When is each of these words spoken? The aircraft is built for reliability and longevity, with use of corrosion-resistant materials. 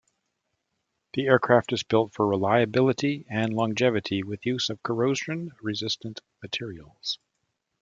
The 1.13 1.27
aircraft 1.27 1.71
is 1.73 1.83
built 1.83 2.13
for 2.15 2.25
reliability 2.25 3.23
and 3.29 3.53
longevity, 3.53 4.23
with 4.23 4.47
use 4.47 4.71
of 4.71 4.81
corrosion-resistant 4.81 6.21
materials. 6.41 7.19